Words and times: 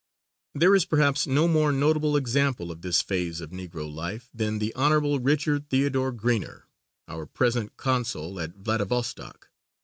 There 0.55 0.73
is 0.73 0.85
perhaps 0.85 1.27
no 1.27 1.47
more 1.47 1.71
notable 1.71 2.17
example 2.17 2.71
of 2.71 2.81
this 2.81 3.03
phase 3.03 3.39
of 3.39 3.51
Negro 3.51 3.87
life 3.87 4.31
than 4.33 4.57
the 4.57 4.73
Hon. 4.73 5.19
Richard 5.21 5.69
Theodore 5.69 6.11
Greener, 6.11 6.65
our 7.07 7.27
present 7.27 7.77
Consul 7.77 8.39
at 8.39 8.55
Vladivostok. 8.57 9.51